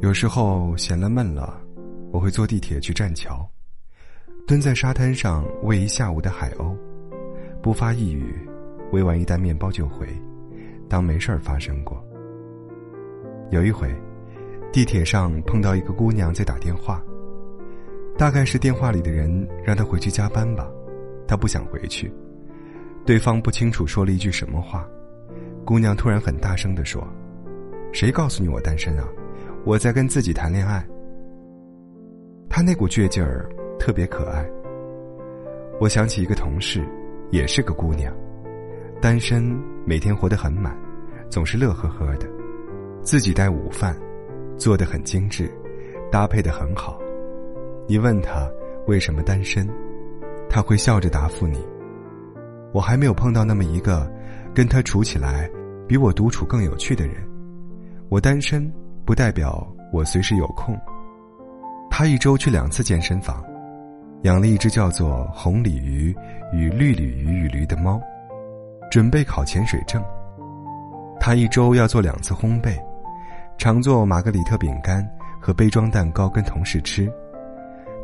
[0.00, 1.60] 有时候闲了闷了，
[2.10, 3.48] 我会坐地铁去栈桥，
[4.46, 6.74] 蹲在沙滩上喂一下午的海鸥，
[7.62, 8.34] 不发一语，
[8.92, 10.08] 喂完一袋面包就回，
[10.88, 12.02] 当没事儿发生过。
[13.50, 13.94] 有一回，
[14.72, 17.02] 地铁上碰到一个姑娘在打电话，
[18.16, 20.66] 大概是电话里的人让她回去加班吧，
[21.28, 22.10] 她不想回去，
[23.04, 24.88] 对方不清楚说了一句什么话，
[25.64, 27.06] 姑娘突然很大声的说
[27.92, 29.06] ：“谁告诉你我单身啊？”
[29.66, 30.82] 我在跟自己谈恋爱，
[32.48, 33.46] 她那股倔劲儿
[33.78, 34.42] 特别可爱。
[35.78, 36.82] 我想起一个同事，
[37.30, 38.10] 也是个姑娘，
[39.02, 40.74] 单身，每天活得很满，
[41.28, 42.26] 总是乐呵呵的，
[43.02, 43.94] 自己带午饭，
[44.56, 45.50] 做的很精致，
[46.10, 46.98] 搭配的很好。
[47.86, 48.50] 你问她
[48.86, 49.68] 为什么单身，
[50.48, 51.58] 她会笑着答复你
[52.72, 54.10] ：“我还没有碰到那么一个，
[54.54, 55.48] 跟他处起来
[55.88, 57.16] 比我独处更有趣的人。
[58.08, 58.70] 我单身。”
[59.02, 60.78] 不代表我随时有空。
[61.90, 63.42] 他一周去两次健身房，
[64.22, 66.14] 养了一只叫做红鲤鱼
[66.52, 68.00] 与绿鲤鱼与驴的猫，
[68.88, 70.00] 准备考潜水证。
[71.18, 72.78] 他一周要做两次烘焙，
[73.58, 75.04] 常做玛格里特饼干
[75.40, 77.12] 和杯装蛋糕跟同事吃。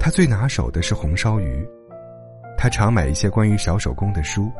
[0.00, 1.68] 他最拿手的是红烧鱼。
[2.56, 4.50] 他常买一些关于小手工的书。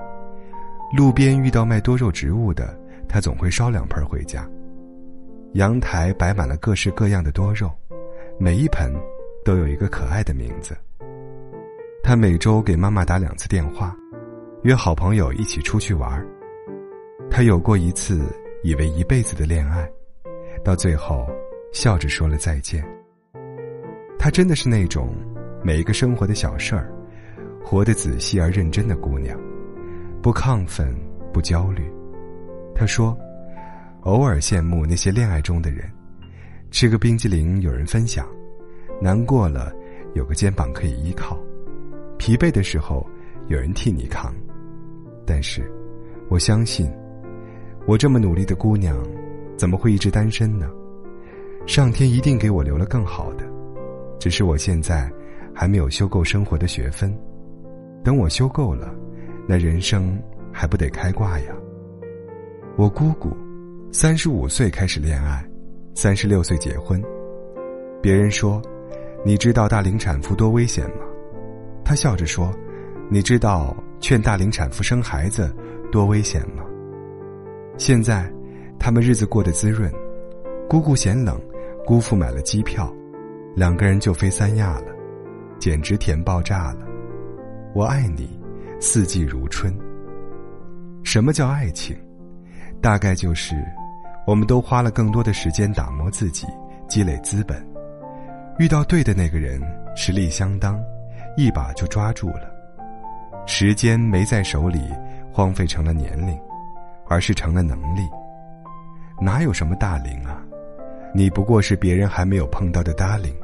[0.97, 2.79] 路边遇到卖多肉植物的，
[3.09, 4.49] 他总会烧两盆回家。
[5.55, 7.69] 阳台摆满了各式各样的多肉，
[8.39, 8.95] 每一盆
[9.45, 10.77] 都有一个可爱的名字。
[12.03, 13.97] 他每周给妈妈打两次电话，
[14.63, 16.25] 约好朋友一起出去玩。
[17.29, 18.23] 他有过一次
[18.63, 19.91] 以为一辈子的恋爱，
[20.63, 21.27] 到最后
[21.73, 22.85] 笑着说了再见。
[24.17, 25.13] 她真的是那种
[25.63, 26.89] 每一个生活的小事儿，
[27.65, 29.37] 活得仔细而认真的姑娘，
[30.25, 30.97] 不亢奋，
[31.35, 31.85] 不焦虑。
[32.75, 33.15] 他说。
[34.05, 35.91] 偶尔羡慕那些恋爱中的人，
[36.71, 38.27] 吃个冰激凌有人分享，
[39.01, 39.73] 难过了
[40.15, 41.39] 有个肩膀可以依靠，
[42.19, 43.07] 疲惫的时候
[43.49, 44.35] 有人替你扛。
[45.27, 45.73] 但是，
[46.29, 46.91] 我相信，
[47.87, 48.95] 我这么努力的姑娘，
[49.57, 50.71] 怎么会一直单身呢？
[51.67, 53.45] 上天一定给我留了更好的，
[54.19, 55.11] 只是我现在
[55.55, 57.15] 还没有修够生活的学分。
[58.03, 58.95] 等我修够了，
[59.47, 60.19] 那人生
[60.53, 61.55] 还不得开挂呀？
[62.77, 63.31] 我姑姑。
[63.93, 65.49] 三十五岁开始恋爱，
[65.95, 67.01] 三十六岁结婚。
[68.03, 68.61] 别人说
[69.25, 71.05] ：“你知道大龄产妇多危险吗？”
[71.85, 72.53] 他笑着说
[73.09, 75.55] ：“你知道劝大龄产妇生孩子
[75.93, 76.65] 多危险吗？”
[77.79, 78.29] 现在，
[78.81, 79.89] 他们日子过得滋润。
[80.69, 81.41] 姑姑嫌冷，
[81.87, 82.93] 姑父买了机票，
[83.55, 84.87] 两个人就飞三亚了，
[85.61, 86.85] 简直甜爆炸了。
[87.77, 88.29] 我爱你，
[88.87, 89.75] 四季如春。
[91.05, 91.97] 什么叫爱情？
[92.83, 93.57] 大概就是。
[94.27, 96.47] 我们都花了更多的时间打磨自己，
[96.87, 97.67] 积累资本，
[98.59, 99.59] 遇到对的那个人，
[99.97, 100.79] 实力相当，
[101.35, 102.43] 一把就抓住了。
[103.47, 104.83] 时间没在手里，
[105.33, 106.39] 荒废成了年龄，
[107.09, 108.03] 而是成了能力。
[109.19, 110.43] 哪有什么大龄啊？
[111.15, 113.37] 你不过是别人还没有碰到的 darling。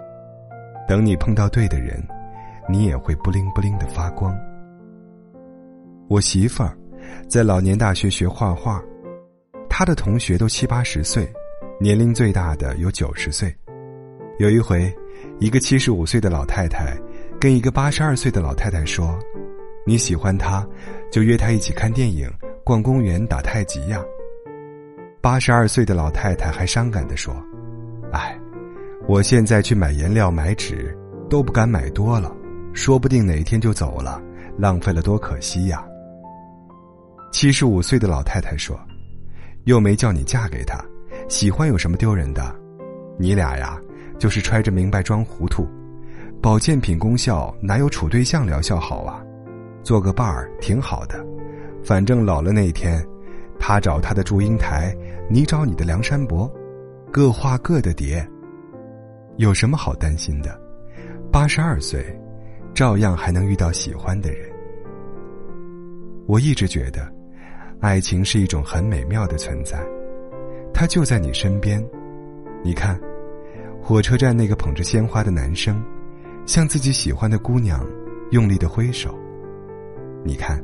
[0.86, 2.02] 等你碰到对的人，
[2.68, 4.38] 你也会不灵不灵的发光。
[6.10, 6.76] 我媳妇儿，
[7.28, 8.82] 在老年大学学画画。
[9.68, 11.32] 她的同学都七八十岁，
[11.78, 13.54] 年龄最大的有九十岁。
[14.40, 14.92] 有一回，
[15.38, 16.98] 一个七十五岁的老太太
[17.40, 19.16] 跟一个八十二岁的老太太说
[19.86, 20.66] ：“你喜欢他，
[21.12, 22.28] 就约他一起看电影、
[22.64, 24.02] 逛公园、打太极呀。”
[25.22, 27.32] 八十二岁的老太太还伤感的说
[28.10, 28.36] ：“哎，
[29.06, 30.92] 我现在去买颜料、买纸
[31.28, 32.34] 都不敢买多了，
[32.72, 34.20] 说不定哪一天就走了，
[34.58, 35.80] 浪费了多可惜呀。”
[37.30, 38.78] 七十五岁的老太太说。
[39.64, 40.82] 又没叫你嫁给他，
[41.28, 42.54] 喜欢有什么丢人的？
[43.18, 43.78] 你俩呀，
[44.18, 45.68] 就是揣着明白装糊涂。
[46.40, 49.22] 保健品功效哪有处对象疗效好啊？
[49.82, 51.22] 做个伴儿挺好的，
[51.84, 53.06] 反正老了那一天，
[53.58, 54.96] 他找他的祝英台，
[55.28, 56.50] 你找你的梁山伯，
[57.12, 58.26] 各画各的蝶。
[59.36, 60.58] 有什么好担心的？
[61.30, 62.02] 八十二岁，
[62.72, 64.50] 照样还能遇到喜欢的人。
[66.26, 67.19] 我一直觉得。
[67.80, 69.78] 爱情是一种很美妙的存在，
[70.72, 71.82] 它就在你身边。
[72.62, 73.00] 你看，
[73.82, 75.82] 火车站那个捧着鲜花的男生，
[76.44, 77.86] 向自己喜欢的姑娘
[78.32, 79.18] 用力的挥手。
[80.22, 80.62] 你看，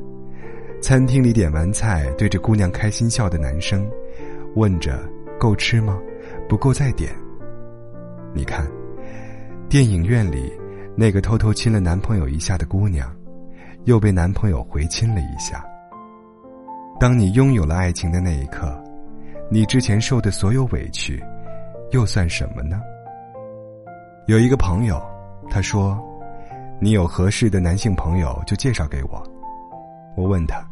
[0.79, 3.89] 餐厅里点完菜对着姑娘开心笑的男生，
[4.55, 5.03] 问着
[5.39, 5.99] 够吃吗？
[6.47, 7.11] 不够再点。
[8.31, 8.67] 你看，
[9.67, 10.53] 电影院里
[10.95, 13.11] 那个偷偷亲了男朋友一下的姑娘，
[13.85, 15.65] 又被男朋友回亲了一下。
[16.99, 18.75] 当你拥有了爱情的那一刻，
[19.51, 21.23] 你之前受的所有委屈，
[21.91, 22.81] 又算什么呢？
[24.25, 24.99] 有一个朋友，
[25.47, 25.95] 他说
[26.81, 29.23] ：“你有合适的男性朋友就介绍给我。”
[30.17, 30.67] 我问他：“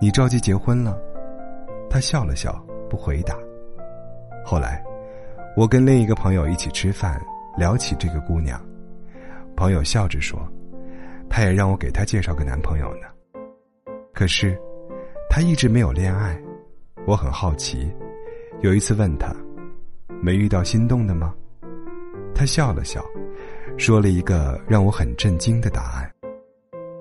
[0.00, 0.96] 你着急结婚了？”
[1.90, 2.54] 他笑了笑，
[2.88, 3.34] 不回答。
[4.44, 4.80] 后来，
[5.56, 7.20] 我跟另一个朋友一起吃饭，
[7.58, 8.64] 聊起这个姑娘，
[9.56, 10.40] 朋友笑着说
[11.28, 13.08] ：“他也让我给她介绍个男朋友呢。”
[14.14, 14.56] 可是，
[15.34, 16.40] 她一直没有恋爱。
[17.08, 17.92] 我很好奇，
[18.60, 19.34] 有一次问她
[20.22, 21.34] ：“没遇到心动的吗？”
[22.32, 23.04] 他笑了笑，
[23.76, 26.08] 说了一个让我很震惊的答案。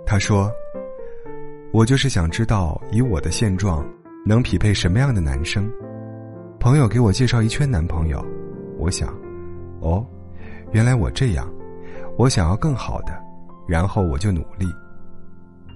[0.03, 0.51] 他说
[1.71, 3.87] ：“我就是想知道，以我的现状，
[4.25, 5.71] 能匹配什么样的男生？”
[6.59, 8.25] 朋友给我介绍一圈男朋友，
[8.79, 9.15] 我想，
[9.79, 10.03] 哦，
[10.71, 11.47] 原来我这样，
[12.17, 13.13] 我想要更好的，
[13.67, 14.65] 然后我就努力。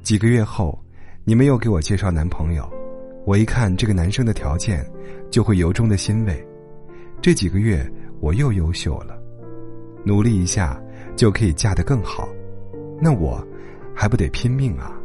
[0.03, 0.83] 几个月后，
[1.27, 2.65] 你们又给我介绍男朋友，
[3.25, 4.89] 我一看这个男生的条件，
[5.29, 6.41] 就会由衷的欣慰。
[7.21, 7.85] 这几个月
[8.21, 9.21] 我又优秀了。
[10.05, 10.81] 努力一下
[11.17, 12.29] 就可以嫁得更好，
[13.01, 13.45] 那我
[13.93, 14.97] 还不得拼命啊！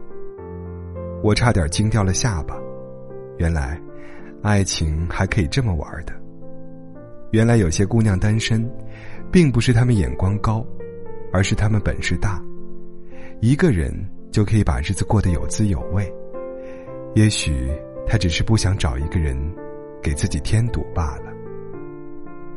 [1.24, 2.56] 我差点惊掉了下巴。
[3.38, 3.82] 原来，
[4.42, 6.12] 爱情还可以这么玩的。
[7.32, 8.64] 原来有些姑娘单身，
[9.32, 10.64] 并不是她们眼光高，
[11.32, 12.40] 而是她们本事大，
[13.40, 13.92] 一个人
[14.32, 16.12] 就可以把日子过得有滋有味。
[17.14, 17.70] 也许
[18.06, 19.36] 他只是不想找一个人
[20.02, 21.32] 给自己添堵罢了。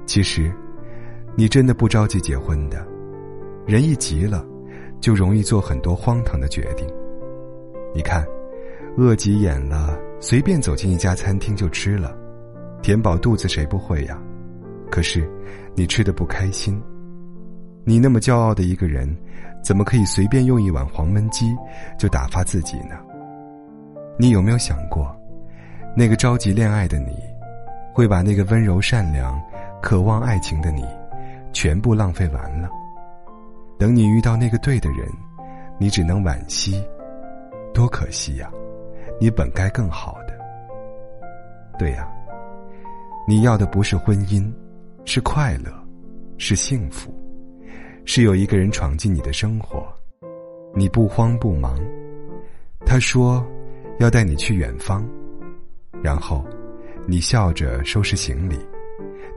[0.07, 0.51] 其实。
[1.37, 2.87] 你真的不着急结婚的，
[3.67, 4.47] 人一急了，
[5.01, 6.87] 就容易做很多荒唐的决定。
[7.93, 8.25] 你看，
[8.95, 12.17] 饿急眼了，随便走进一家餐厅就吃了，
[12.81, 14.17] 填饱肚子谁不会呀？
[14.89, 15.29] 可是，
[15.75, 16.81] 你吃的不开心。
[17.87, 19.15] 你那么骄傲的一个人，
[19.61, 21.55] 怎么可以随便用一碗黄焖鸡
[21.99, 22.97] 就打发自己呢？
[24.17, 25.15] 你有没有想过，
[25.95, 27.15] 那个着急恋爱的你，
[27.93, 29.39] 会把那个温柔善良、
[29.83, 30.83] 渴望爱情的你？
[31.53, 32.67] 全部浪费完了。
[33.77, 35.07] 等你遇到那个对的人，
[35.77, 36.83] 你只能惋惜，
[37.71, 38.49] 多可惜呀！
[39.21, 40.33] 你本该更好的。
[41.77, 42.07] 对呀，
[43.27, 44.51] 你要的不是婚姻，
[45.05, 45.71] 是快乐，
[46.37, 47.13] 是幸福，
[48.05, 49.85] 是有一个人闯进你的生活，
[50.73, 51.79] 你不慌不忙。
[52.85, 53.45] 他说
[53.99, 55.03] 要带你去远方，
[56.03, 56.45] 然后
[57.07, 58.57] 你笑着收拾行李，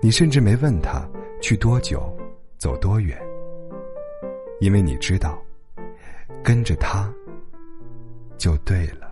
[0.02, 1.08] 你甚至没问他。
[1.40, 2.12] 去多久，
[2.56, 3.16] 走多远？
[4.58, 5.40] 因为你知道，
[6.42, 7.08] 跟着他
[8.36, 9.07] 就对了。